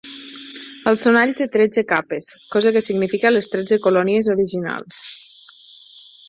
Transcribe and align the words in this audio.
El 0.91 0.95
sonall 1.01 1.33
té 1.41 1.45
tretze 1.55 1.83
capes, 1.91 2.29
cosa 2.55 2.71
que 2.77 2.83
significa 2.87 3.33
les 3.37 3.51
tretze 3.53 3.79
colònies 3.85 4.31
originals. 4.37 5.05